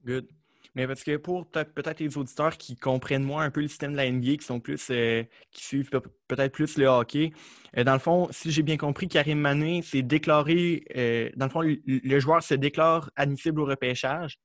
[0.04, 0.28] Good.
[0.74, 3.96] Mais parce que pour peut-être les auditeurs qui comprennent moins un peu le système de
[3.96, 7.32] la NBA, qui sont plus euh, qui suivent peut-être plus le hockey,
[7.76, 11.50] euh, dans le fond, si j'ai bien compris, Karim Mané c'est déclaré, euh, dans le
[11.50, 14.38] fond, le, joueur se déclare admissible au repêchage.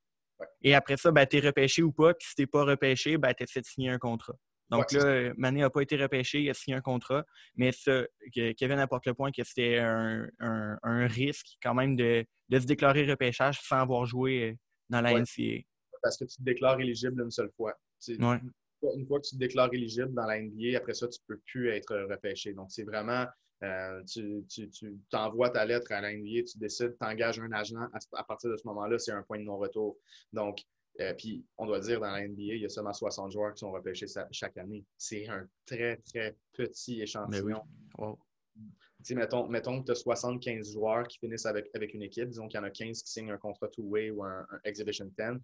[0.62, 3.18] Et après ça, ben, tu es repêché ou pas, puis si tu n'es pas repêché,
[3.18, 4.34] ben, tu essaies de signer un contrat.
[4.70, 7.24] Donc là, Mané n'a pas été repêché, il a signé un contrat,
[7.56, 13.06] mais ça, Kevin apporte le point que c'était un, risque quand même de, se déclarer
[13.06, 14.58] repêchage sans avoir joué
[14.90, 15.62] dans la NCA
[16.04, 17.74] parce que tu te déclares éligible une seule fois.
[18.96, 21.42] Une fois que tu te déclares éligible dans la NBA, après ça, tu ne peux
[21.46, 22.54] plus être repêché.
[22.54, 23.26] Donc, c'est vraiment,
[23.63, 24.70] euh, tu, tu,
[25.10, 27.80] t'envoies ta lettre à la NBA, tu décides, tu engages un agent.
[28.12, 29.98] À, partir de ce moment-là, c'est un point de non-retour.
[30.34, 30.60] Donc,
[31.00, 33.60] euh, puis, on doit dire, dans la NBA, il y a seulement 60 joueurs qui
[33.60, 34.84] sont repêchés chaque année.
[34.98, 37.63] C'est un très, très petit échantillon.
[39.12, 42.30] Mettons, mettons, que tu as 75 joueurs qui finissent avec, avec une équipe.
[42.30, 45.39] Disons qu'il y en a 15 qui signent un contrat two-way ou un, Exhibition 10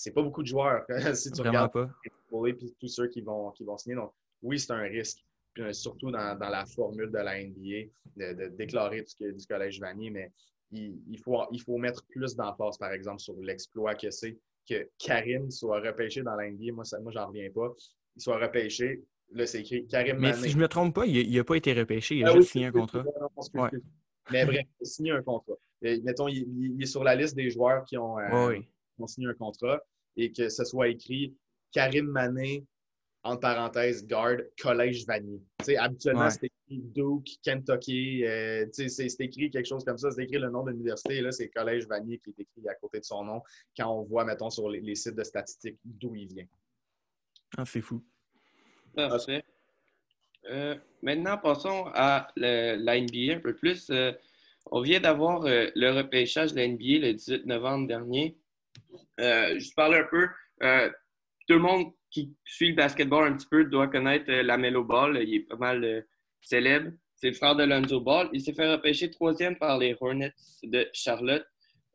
[0.00, 0.84] c'est pas beaucoup de joueurs
[1.14, 1.90] si tu regardes pas.
[2.30, 3.96] tous ceux qui vont, qui vont signer.
[3.96, 5.18] Donc, oui, c'est un risque.
[5.58, 10.32] Euh, surtout dans, la formule de la NBA, de, déclarer du, du, collège Vanier, mais
[10.70, 15.50] il, faut, il faut mettre plus d'emphase, par exemple, sur l'exploit que c'est que Karim
[15.50, 16.72] soit repêché dans la NBA.
[16.72, 17.68] Moi, ça, moi j'en reviens pas.
[18.16, 19.02] Il soit repêché.
[19.32, 21.72] Là, c'est écrit Karim Mais si je ne me trompe pas, il n'a pas été
[21.72, 22.16] repêché.
[22.16, 23.04] Il a ah juste signé un contrat.
[24.30, 25.56] Mais bref, il a signé un contrat.
[25.82, 28.60] mettons, il, est sur la liste des joueurs qui ont, euh,
[28.98, 29.80] ont signé un contrat
[30.16, 31.34] et que ce soit écrit
[31.72, 32.64] Karim Mané,
[33.22, 35.40] entre parenthèses, garde, Collège Vanier.
[35.78, 40.50] habituellement, c'est écrit Duke, Kentucky, euh, c'est écrit quelque chose comme ça, c'est écrit le
[40.50, 43.42] nom de l'université, là, c'est Collège Vanier qui est écrit à côté de son nom
[43.76, 46.46] quand on voit, mettons, sur les, sites de statistiques d'où il vient.
[47.58, 48.02] Ah, c'est fou.
[48.94, 49.44] Parfait.
[50.48, 53.90] Euh, maintenant, passons à la NBA un peu plus.
[53.90, 54.12] Euh,
[54.70, 58.36] on vient d'avoir le repêchage de la NBA le 18 novembre dernier.
[59.20, 60.28] Euh, je parler un peu.
[60.62, 60.90] Euh,
[61.46, 64.84] tout le monde qui suit le basketball un petit peu doit connaître euh, la Melo
[64.84, 65.18] Ball.
[65.22, 66.06] Il est pas mal
[66.40, 66.90] célèbre.
[67.16, 68.30] C'est le frère de Lonzo Ball.
[68.32, 71.44] Il s'est fait repêcher troisième par les Hornets de Charlotte.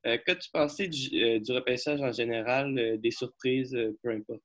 [0.03, 4.43] Qu'as-tu pensé du, du, repêchage en général, des surprises, peu importe?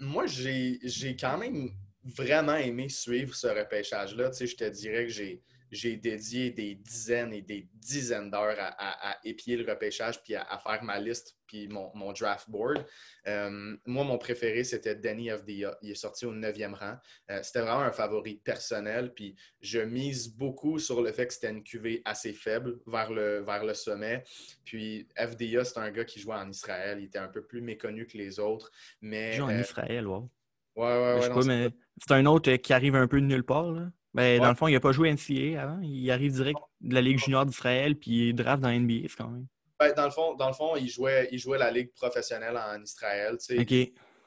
[0.00, 1.70] moi, j'ai quand même
[2.02, 4.30] vraiment aimé suivre ce repêchage-là.
[4.30, 8.56] Tu sais, je te dirais que j'ai j'ai dédié des dizaines et des dizaines d'heures
[8.58, 12.84] à, épier le repêchage puis à, faire ma liste puis mon, draft board.
[13.26, 15.76] Euh, moi, mon préféré, c'était Danny FDA.
[15.82, 16.96] Il est sorti au 9e rang.
[17.30, 19.12] Euh, c'était vraiment un favori personnel.
[19.14, 23.40] Puis je mise beaucoup sur le fait que c'était une cuvée assez faible vers le,
[23.40, 24.24] vers le sommet.
[24.64, 26.98] Puis FDA, c'est un gars qui jouait en Israël.
[27.00, 28.70] Il était un peu plus méconnu que les autres.
[29.00, 30.30] Mais, il joue en euh, Israël, wow.
[30.74, 31.70] Ouais, ouais, ouais.
[32.06, 33.72] c'est un autre qui arrive un peu de nulle part.
[33.72, 33.90] Là.
[34.16, 35.78] Ben, Dans le fond, il n'a pas joué NCA avant.
[35.82, 39.46] Il arrive direct de la Ligue junior d'Israël, puis il draft dans NBA, quand même.
[39.78, 42.82] Ben, dans, le fond, dans le fond, il jouait, il jouait la Ligue professionnelle en
[42.82, 43.36] Israël.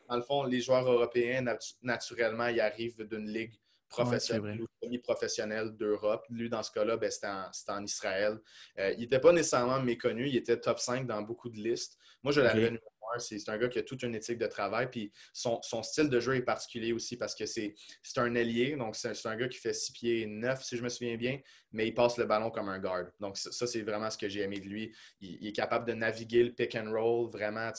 [0.08, 1.44] Dans le fond, les joueurs européens,
[1.82, 3.56] naturellement, ils arrivent d'une ligue
[3.90, 6.24] professionnelle, semi-professionnelle d'Europe.
[6.30, 8.40] Lui, dans ce cas-là, ben, c'était en, Israël.
[8.78, 10.28] Euh, il n'était pas nécessairement méconnu.
[10.28, 11.98] Il était top 5 dans beaucoup de listes.
[12.22, 12.80] Moi, je l'avais
[13.18, 14.90] c'est un gars qui a toute une éthique de travail.
[14.90, 17.74] Puis son, style de jeu est particulier aussi parce que c'est
[18.18, 18.76] un ailier.
[18.76, 21.40] Donc, c'est un gars qui fait 6 pieds 9, si je me souviens bien,
[21.72, 23.06] mais il passe le ballon comme un guard.
[23.20, 24.94] Donc, ça, c'est vraiment ce que j'ai aimé de lui.
[25.22, 27.72] Il, est capable de naviguer le pick and roll vraiment.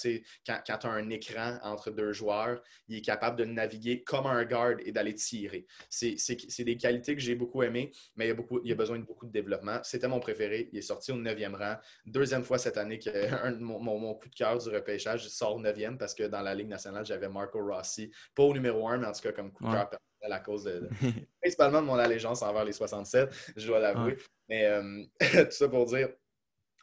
[0.46, 4.26] Quand, quand tu as un écran entre deux joueurs, il est capable de naviguer comme
[4.26, 5.66] un guard et d'aller tirer.
[5.88, 9.04] C'est des qualités que j'ai beaucoup aimées, mais il a, beaucoup, il a besoin de
[9.04, 9.80] beaucoup de développement.
[9.82, 10.68] C'était mon préféré.
[10.72, 11.76] Il est sorti au 9e rang.
[12.06, 13.10] Deuxième fois cette année que
[13.60, 16.68] mon, mon coup de cœur du repêchage je sors 9e parce que dans la Ligue
[16.68, 18.10] nationale, j'avais Marco Rossi.
[18.34, 20.64] Pas au numéro 1, mais en tout cas comme coup de cœur personnel à cause
[20.64, 20.88] de,
[21.40, 24.16] principalement de mon allégeance envers les 67, je dois l'avouer.
[24.48, 25.04] Mais euh,
[25.44, 26.08] tout ça pour dire,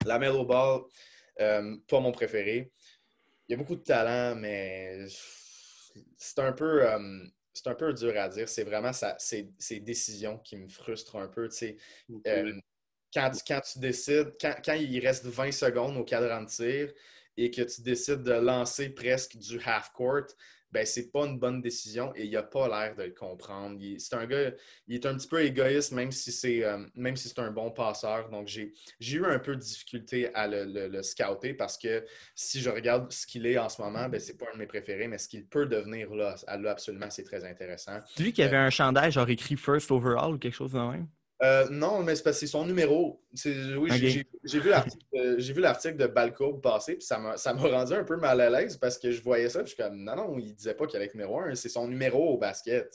[0.05, 0.81] la Melo Ball,
[1.39, 2.71] euh, pas mon préféré.
[3.47, 5.05] Il y a beaucoup de talent, mais
[6.17, 6.85] c'est un peu.
[6.85, 8.47] Euh, c'est un peu dur à dire.
[8.47, 11.49] C'est vraiment ces, décisions qui me frustrent un peu.
[13.11, 16.93] quand, quand, tu décides, quand, quand, il reste 20 secondes au cadran de tir,
[17.37, 20.27] et que tu décides de lancer presque du half-court,
[20.71, 23.79] ben c'est pas une bonne décision et il n'a pas l'air de le comprendre.
[23.99, 24.51] C'est un gars,
[24.87, 27.71] il est un petit peu égoïste, même si c'est euh, même si c'est un bon
[27.71, 28.29] passeur.
[28.29, 33.11] Donc j'ai eu un peu de difficulté à le, scouter parce que si je regarde
[33.11, 35.29] ce qu'il est en ce moment, ben c'est pas un de mes préférés, mais ce
[35.29, 37.99] qu'il peut devenir là, absolument, c'est très intéressant.
[38.15, 40.79] Tu vu qu'il y avait un chandail genre écrit First Overall ou quelque chose de
[40.79, 41.07] même?
[41.43, 43.21] Euh, non, mais c'est parce que c'est son numéro.
[43.45, 44.59] Oui, j'ai
[45.53, 48.97] vu l'article de Balcourbe passer, puis ça m'a rendu un peu mal à l'aise parce
[48.97, 51.05] que je voyais ça, puis je suis comme, non, non, il disait pas qu'il allait
[51.05, 52.91] être numéro un, c'est son numéro au basket.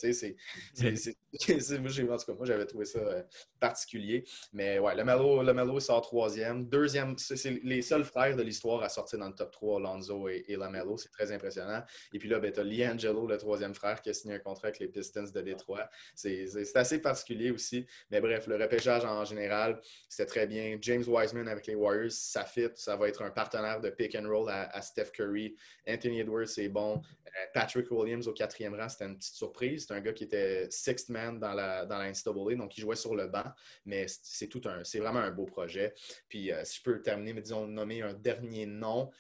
[1.81, 3.22] moi, moi, j'avais trouvé ça euh,
[3.61, 4.24] particulier.
[4.52, 6.68] Mais ouais, le Melo, le Melo sort troisième.
[6.68, 10.44] Deuxième, c'est les seuls frères de l'histoire à sortir dans le top 3, Lonzo et,
[10.48, 10.96] et Lamelo.
[10.96, 11.83] C'est très impressionnant.
[12.12, 14.68] Et puis là, ben, tu as Liangelo, le troisième frère, qui a signé un contrat
[14.68, 15.88] avec les Pistons de Détroit.
[16.14, 17.87] C'est assez particulier aussi.
[18.11, 20.77] Mais bref, le repêchage en général, c'était très bien.
[20.81, 22.68] James Wiseman avec les Warriors, ça fit.
[22.75, 25.57] Ça va être un partenaire de pick and roll à, Steph Curry.
[25.88, 27.03] Anthony Edwards, c'est bon.
[27.27, 29.87] Euh, Patrick Williams au quatrième rang, c'était une petite surprise.
[29.87, 32.97] C'est un gars qui était sixth man dans la, dans la NCAA, donc il jouait
[32.97, 33.45] sur le banc.
[33.85, 35.95] Mais c'est tout un, c'est vraiment un beau projet.
[36.29, 39.11] Puis euh, si je peux terminer, mais disons, nommer un dernier nom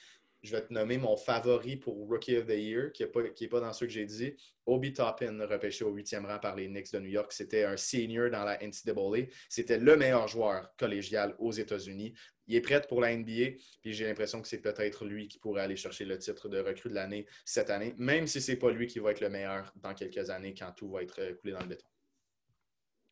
[0.42, 3.60] je vais te nommer mon favori pour Rookie of the Year, qui n'est pas, pas,
[3.60, 4.34] dans ceux que j'ai dit.
[4.66, 7.32] Obi Toppin, repêché au huitième rang par les Knicks de New York.
[7.32, 9.28] C'était un senior dans la NCAA.
[9.48, 12.12] C'était le meilleur joueur collégial aux États-Unis.
[12.48, 15.62] Il est prêt pour la NBA, puis j'ai l'impression que c'est peut-être lui qui pourrait
[15.62, 18.70] aller chercher le titre de recrue de l'année cette année, même si ce n'est pas
[18.70, 21.52] lui qui va être le meilleur dans quelques années quand tout va être euh, coulé
[21.52, 21.86] dans le béton.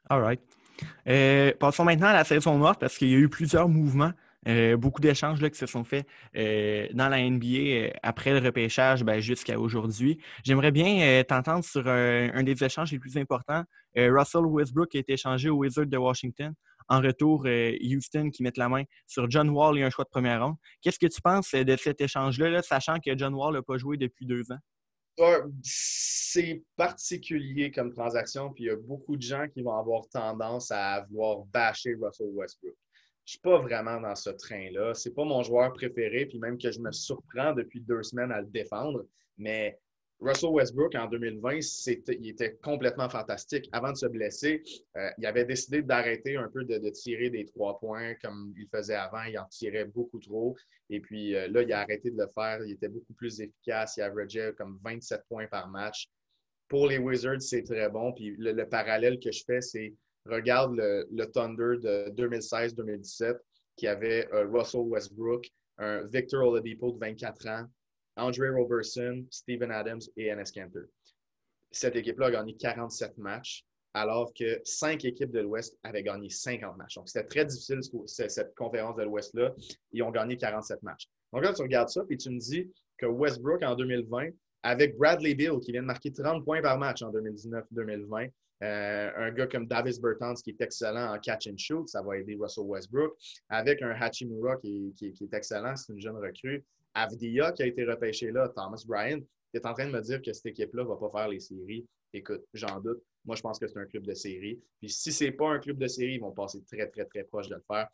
[0.09, 0.41] All right.
[1.07, 4.13] Euh, passons maintenant à la saison morte parce qu'il y a eu plusieurs mouvements.
[4.49, 9.05] Euh, beaucoup d'échanges qui se sont faits euh, dans la NBA euh, après le repêchage
[9.05, 10.19] ben, jusqu'à aujourd'hui.
[10.45, 13.65] J'aimerais bien t'entendre sur un, des échanges les plus importants.
[13.97, 16.55] Russell Westbrook a été échangé aux Wizards de Washington.
[16.89, 20.45] En retour, Houston qui met la main sur John Wall et un choix de première
[20.45, 20.57] ronde.
[20.81, 24.27] Qu'est-ce que tu penses de cet échange-là, sachant que John Wall n'a pas joué depuis
[24.27, 24.59] deux ans?
[25.63, 30.71] c'est particulier comme transaction, puis il y a beaucoup de gens qui vont avoir tendance
[30.71, 32.75] à avoir bâché Russell Westbrook
[33.31, 34.93] je suis pas vraiment dans ce train-là.
[34.93, 38.41] C'est pas mon joueur préféré, puis même que je me surprends depuis deux semaines à
[38.41, 39.07] le défendre.
[39.39, 39.79] Mais
[40.19, 41.61] Russell Westbrook, en 2020,
[42.09, 43.69] il était complètement fantastique.
[43.71, 44.65] Avant de se blesser,
[44.97, 48.97] euh, il avait décidé d'arrêter un peu de, tirer des trois points comme il faisait
[48.97, 49.23] avant.
[49.23, 50.57] Il en tirait beaucoup trop.
[50.89, 52.65] Et puis euh, là, il a arrêté de le faire.
[52.65, 53.97] Il était beaucoup plus efficace.
[53.97, 56.09] Il averageait comme 27 points par match.
[56.67, 58.13] Pour les Wizards, c'est très bon.
[58.13, 59.95] Puis le parallèle que je fais, c'est
[60.27, 63.39] regarde le, Thunder de 2016-2017
[63.77, 65.47] qui avait euh, Russell Westbrook,
[65.79, 67.67] un Victor Oladipo de 24 ans,
[68.17, 70.85] Andre Robertson, Steven Adams et Enes Kanter.
[71.71, 76.77] Cette équipe-là a gagné 47 matchs, alors que cinq équipes de l'Ouest avaient gagné 50
[76.77, 76.95] matchs.
[76.97, 79.55] Donc, c'était très difficile, cette conférence de l'Ouest-là.
[79.93, 81.07] Ils ont gagné 47 matchs.
[81.33, 84.31] Donc là, tu regardes ça, et tu me dis que Westbrook, en 2020,
[84.63, 88.31] avec Bradley Bill, qui vient de marquer 30 points par match en 2019-2020,
[88.63, 92.19] euh, un gars comme Davis Bertans qui est excellent en catch and shoot, ça va
[92.19, 93.17] aider Russell Westbrook.
[93.49, 96.63] Avec un Hachimura qui, qui, est excellent, c'est une jeune recrue.
[96.95, 99.21] Avdia qui a été repêché là, Thomas Bryant,
[99.53, 101.41] tu es en train de me dire que cette équipe-là ne va pas faire les
[101.41, 101.87] séries.
[102.13, 103.03] Écoute, j'en doute.
[103.25, 104.61] Moi, je pense que c'est un club de série.
[104.79, 107.25] Puis si ce n'est pas un club de série, ils vont passer très, très, très
[107.25, 107.89] proche de le faire.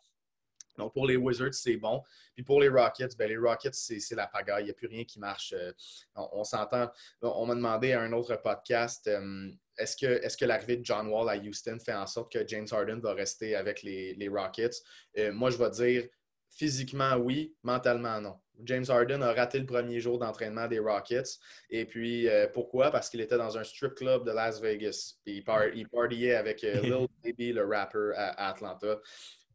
[0.77, 2.03] Donc, pour les Wizards, c'est bon.
[2.33, 4.63] Puis pour les Rockets, ben, les Rockets, c'est la pagaille.
[4.63, 5.53] Il n'y a plus rien qui marche.
[5.57, 5.71] Euh,
[6.15, 6.89] on, s'entend.
[7.21, 11.07] On, m'a demandé à un autre podcast euh, est-ce que, est que l'arrivée de John
[11.07, 14.81] Wall à Houston fait en sorte que James Harden va rester avec les, Rockets?
[15.17, 16.07] Euh, moi, je vais dire
[16.49, 18.39] physiquement oui, mentalement non.
[18.63, 21.37] James Harden a raté le premier jour d'entraînement des Rockets.
[21.69, 22.89] Et puis, euh, pourquoi?
[22.89, 25.17] Parce qu'il était dans un strip club de Las Vegas.
[25.27, 28.99] il, partiait avec euh, Lil Baby, le rapper, à, Atlanta.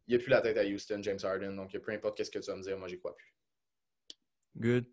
[0.07, 1.55] Il n'a plus la tête à Houston, James Harden.
[1.55, 3.33] Donc, peu importe ce que tu vas me dire, moi, j'y crois plus.
[4.55, 4.85] Good.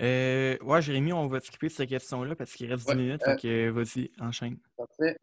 [0.00, 3.22] Euh, ouais, Jérémy, on va skipper cette question-là parce qu'il reste 10 minutes.
[3.26, 4.58] Donc, euh, vas-y, enchaîne.
[4.76, 5.16] Parfait.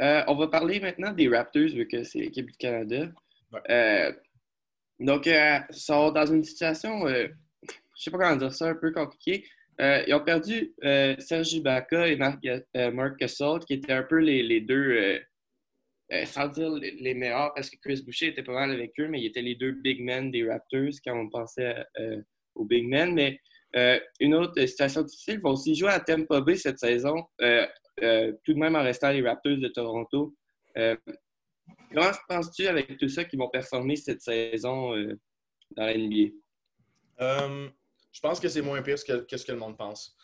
[0.00, 3.08] Euh, on va parler maintenant des Raptors, vu que c'est l'équipe du Canada.
[4.98, 7.28] donc, ils sont dans une situation, je ne
[7.94, 9.44] sais pas comment dire ça, un peu compliquée.
[9.78, 10.74] ils ont perdu
[11.18, 15.20] Serge Ibaka et Marc, Gasol, qui étaient un peu les, deux,
[16.24, 19.26] sans dire les, meilleurs, parce que Chris Boucher était pas mal avec eux, mais ils
[19.26, 21.74] étaient les deux big men des Raptors quand on pensait
[22.54, 23.12] aux big men.
[23.12, 23.40] Mais
[23.76, 27.66] euh, une autre situation difficile, ils vont aussi jouer à Tampa Bay cette saison, euh,
[28.02, 30.34] euh, tout de même en restant les Raptors de Toronto.
[30.74, 34.96] comment penses-tu avec tout ça qu'ils vont performer cette saison
[35.76, 36.30] dans la NBA?
[37.18, 40.16] je pense que c'est moins pire que, ce que le monde pense.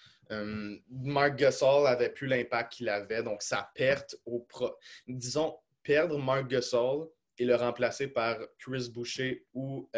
[0.91, 4.71] Mark Gasol avait plus l'impact qu'il avait, donc sa perte au pro...
[5.07, 9.89] Disons, perdre Mark Gasol et le remplacer par Chris Boucher ou,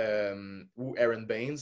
[0.76, 1.58] ou Aaron Baines,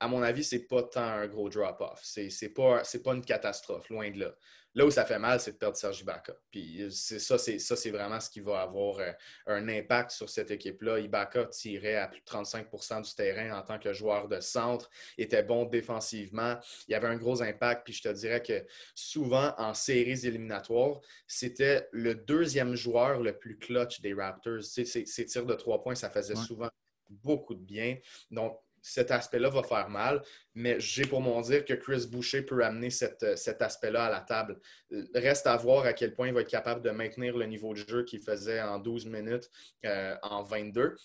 [0.00, 2.00] à mon avis, c'est pas tant un gros drop-off.
[2.02, 4.34] C'est pas, pas une catastrophe, loin de là.
[4.74, 6.34] Là où ça fait mal, c'est de perdre Serge Ibaka.
[6.50, 9.12] Puis ça, c'est vraiment ce qui va avoir euh,
[9.46, 10.98] un impact sur cette équipe-là.
[10.98, 15.42] Ibaka tirait à plus de 35% du terrain en tant que joueur de centre, était
[15.42, 16.58] bon défensivement.
[16.88, 17.84] Il y avait un gros impact.
[17.84, 23.58] Puis je te dirais que souvent, en séries éliminatoires, c'était le deuxième joueur le plus
[23.58, 24.62] clutch des Raptors.
[24.62, 26.70] Ces tirs de trois points, ça faisait souvent
[27.08, 27.96] beaucoup de bien.
[28.30, 30.22] Donc, cet aspect-là va faire mal,
[30.54, 32.90] mais j'ai pour mon dire que Chris Boucher peut amener
[33.22, 34.60] euh, cet aspect-là à la table.
[35.14, 37.78] Reste à voir à quel point il va être capable de maintenir le niveau de
[37.78, 39.50] jeu qu'il faisait en 12 minutes
[39.86, 40.96] euh, en 22.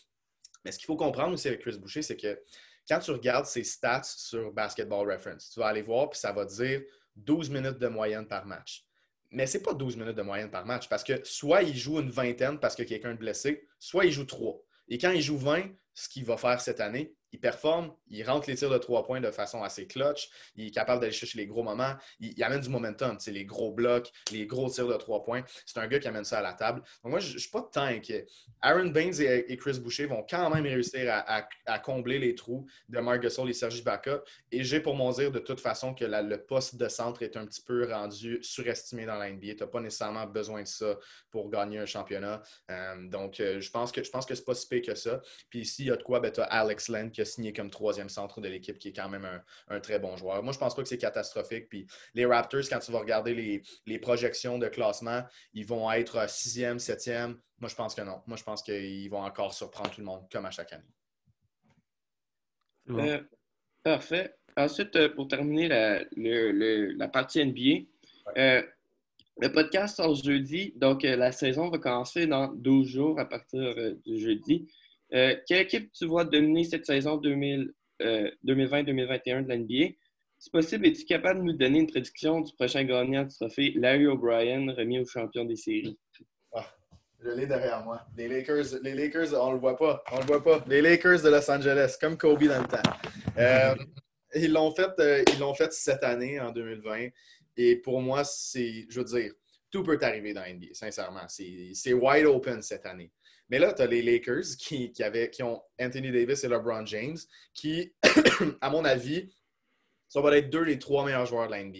[0.65, 2.37] Mais ce qu'il faut comprendre aussi avec Chris Boucher, c'est que
[2.85, 6.43] quand tu regardes ses stats sur Basketball Reference, tu vas aller voir, puis ça va
[6.43, 6.81] dire
[7.15, 8.85] 12 minutes de moyenne par match.
[9.31, 12.01] Mais ce n'est pas 12 minutes de moyenne par match parce que soit il joue
[12.01, 14.61] une vingtaine parce que quelqu'un est blessé, soit il joue trois.
[14.89, 18.49] Et quand il joue 20, ce qu'il va faire cette année, il performe, il rentre
[18.49, 21.45] les tirs de trois points de façon assez clutch, il est capable d'aller chercher les
[21.47, 25.43] gros moments, il, amène du momentum, les gros blocs, les gros tirs de trois points.
[25.65, 26.81] C'est un gars qui amène ça à la table.
[27.03, 28.25] Donc moi, je ne suis pas tant inquiet.
[28.61, 33.21] Aaron Baines et, Chris Boucher vont quand même réussir à, combler les trous de Marc
[33.21, 34.21] Gasol et Sergi Baca.
[34.51, 37.45] Et j'ai pour mon dire de toute façon que le poste de centre est un
[37.45, 39.53] petit peu rendu surestimé dans la NBA.
[39.53, 40.97] Tu n'as pas nécessairement besoin de ça
[41.31, 42.41] pour gagner un championnat.
[42.69, 45.21] Euh, donc, euh, je pense que je pense que c'est pas si pire que ça.
[45.49, 47.51] Puis ici, il y a de quoi, ben, tu as Alex Len qui a signé
[47.51, 49.27] comme troisième centre de l'équipe, qui est quand même
[49.67, 50.41] un, très bon joueur.
[50.41, 51.67] Moi, je pense pas que c'est catastrophique.
[51.67, 56.79] Puis les Raptors, quand tu vas regarder les, projections de classement, ils vont être sixième,
[56.79, 57.38] septième.
[57.60, 58.21] Moi, je pense que non.
[58.25, 60.84] Moi, je pense qu'ils vont encore surprendre tout le monde, comme à chaque année.
[62.89, 63.21] Euh,
[63.84, 64.34] parfait.
[64.55, 67.86] Ensuite, euh, pour terminer la, partie NBA,
[68.38, 68.63] euh,
[69.41, 74.19] le podcast sort jeudi, donc la saison va commencer dans 12 jours à partir du
[74.19, 74.67] jeudi.
[75.13, 79.95] Euh, quelle équipe tu vois dominer cette saison 2020-2021 euh, de l'NBA?
[80.38, 84.08] Si possible, es-tu capable de nous donner une prédiction du prochain gagnant du trophée Larry
[84.08, 85.98] O'Brien, remis au champion des séries?
[86.54, 86.65] Ah,
[87.19, 88.06] je l'ai derrière moi.
[88.15, 90.02] Les Lakers, les Lakers, on le voit pas.
[90.13, 90.63] On le voit pas.
[90.67, 92.91] Les Lakers de Los Angeles, comme Kobe dans le temps.
[93.38, 93.76] Euh,
[94.36, 97.10] ils l'ont fait, ils l'ont fait cette année, en 2020.
[97.58, 99.34] Et pour moi, c'est, je veux dire,
[99.69, 101.26] tout peut arriver dans l'NBA, sincèrement.
[101.28, 103.12] C'est wide open cette année.
[103.49, 107.17] Mais là, tu as les Lakers qui, qui, ont Anthony Davis et LeBron James,
[107.53, 107.93] qui,
[108.62, 109.33] à mon avis,
[110.07, 111.77] ça va être deux des trois meilleurs joueurs de la NBA.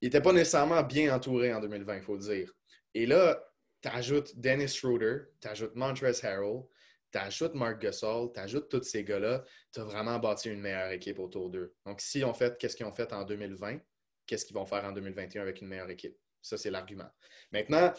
[0.00, 2.52] Ils n'étaient pas nécessairement bien entourés en 2020, il faut le dire.
[2.94, 3.42] Et là,
[3.80, 6.62] tu ajoutes Dennis Schroeder, tu ajoutes Montrezl Harrell,
[7.12, 10.90] tu ajoutes Mark Gasol, tu ajoutes tous ces gars-là, tu as vraiment bâti une meilleure
[10.90, 11.74] équipe autour d'eux.
[11.86, 13.78] Donc, si on fait qu'est-ce qu'ils ont fait en 2020,
[14.26, 16.16] qu'est-ce qu'ils vont faire en 2021 avec une meilleure équipe?
[16.42, 17.08] Ça, c'est l'argument.
[17.52, 17.92] Maintenant,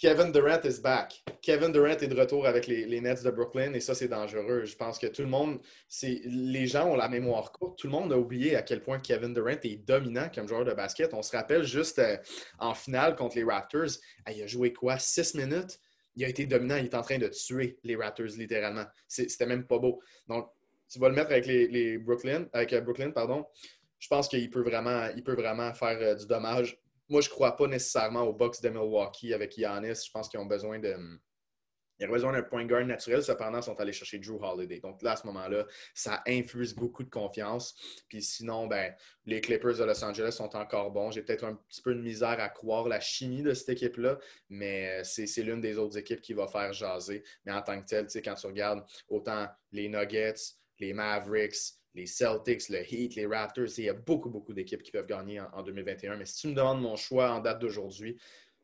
[0.00, 1.22] Kevin Durant is back.
[1.42, 4.64] Kevin Durant est de retour avec les, Nets de Brooklyn et ça, c'est dangereux.
[4.64, 5.60] Je pense que tout le monde,
[6.02, 7.78] les gens ont la mémoire courte.
[7.78, 10.72] Tout le monde a oublié à quel point Kevin Durant est dominant comme joueur de
[10.72, 11.12] basket.
[11.12, 12.16] On se rappelle juste euh,
[12.58, 13.90] en finale contre les Raptors,
[14.26, 14.98] il a joué quoi?
[14.98, 15.78] Six minutes?
[16.16, 16.76] Il a été dominant.
[16.76, 18.86] Il est en train de tuer les Raptors, littéralement.
[19.06, 20.00] C'était même pas beau.
[20.28, 20.48] Donc,
[20.88, 23.44] tu vas le mettre avec les, Brooklyn, avec euh, Brooklyn, pardon.
[23.98, 27.56] Je pense qu'il peut vraiment, peut vraiment faire euh, du dommage moi, je ne crois
[27.56, 30.04] pas nécessairement aux Bucks de Milwaukee avec Giannis.
[30.06, 30.96] Je pense qu'ils ont besoin de.
[32.02, 33.22] Ont besoin d'un point guard naturel.
[33.22, 34.80] Cependant, ils sont allés chercher Drew Holiday.
[34.80, 37.74] Donc là, à ce moment-là, ça infuse beaucoup de confiance.
[38.08, 38.94] Puis sinon, ben,
[39.26, 41.10] les Clippers de Los Angeles sont encore bons.
[41.10, 44.18] J'ai peut-être un petit peu de misère à croire la chimie de cette équipe-là,
[44.48, 47.22] mais c'est l'une des autres équipes qui va faire jaser.
[47.44, 52.68] Mais en tant que tel, quand tu regardes autant les Nuggets, les Mavericks, les Celtics,
[52.68, 53.66] le Heat, les Raptors.
[53.78, 56.16] Il y a beaucoup, beaucoup d'équipes qui peuvent gagner en, 2021.
[56.16, 58.18] Mais si tu me demandes mon choix en date d'aujourd'hui,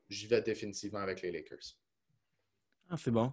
[0.08, 1.76] j'y vais définitivement avec les Lakers.
[2.88, 3.32] Ah, c'est bon.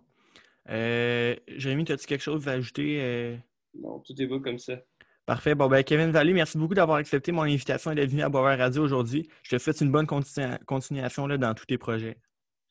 [0.69, 3.01] Euh, Jérémy, as-tu quelque chose à ajouter?
[3.01, 3.37] Euh?
[3.75, 4.81] Non, tout est beau comme ça.
[5.25, 5.55] Parfait.
[5.55, 8.57] Bon, ben, Kevin Vallée, merci beaucoup d'avoir accepté mon invitation et d'être venu à Boisvert
[8.57, 9.29] Radio aujourd'hui.
[9.43, 12.17] Je te souhaite une bonne continuation là, dans tous tes projets.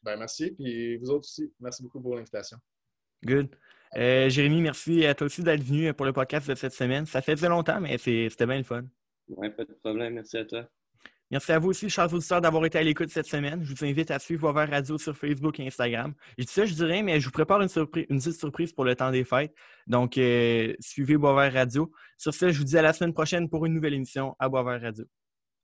[0.03, 0.51] Ben, merci.
[0.53, 1.53] Puis vous autres aussi.
[1.61, 2.59] Merci beaucoup pour l'invitation.
[3.25, 3.57] Good.
[3.97, 7.07] Euh, Jérémy, merci à toi aussi d'être venu pour le podcast de cette semaine.
[7.07, 8.83] Ça fait longtemps, mais c'était bien le fun.
[9.29, 10.15] Oui, pas de problème.
[10.15, 10.69] Merci à toi.
[11.31, 13.65] Merci à vous aussi, chers auditeurs, d'avoir été à l'écoute cette semaine.
[13.65, 16.13] Je vous invite à suivre Boisvert Radio sur Facebook et Instagram.
[16.37, 18.85] Je dis ça, je dirais, mais je vous prépare une, surprise, une petite surprise pour
[18.85, 19.55] le temps des fêtes.
[19.87, 21.91] Donc, euh, suivez Boisvert Radio.
[22.19, 24.83] Sur ce, je vous dis à la semaine prochaine pour une nouvelle émission à Boisvert
[24.83, 25.07] Radio.